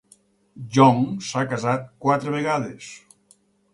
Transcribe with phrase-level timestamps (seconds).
[0.77, 2.89] Jong s'ha casat quatre vegades.